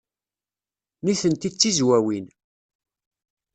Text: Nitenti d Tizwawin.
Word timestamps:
Nitenti 1.03 1.47
d 1.53 1.53
Tizwawin. 1.55 2.25